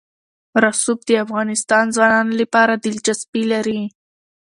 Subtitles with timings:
[0.63, 1.47] رسوب د افغان
[1.95, 3.81] ځوانانو لپاره دلچسپي لري.